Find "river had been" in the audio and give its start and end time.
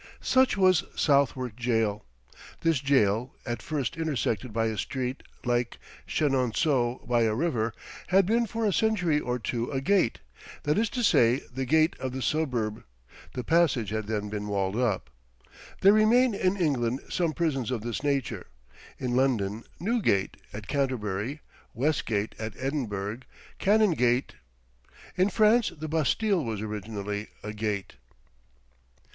7.35-8.47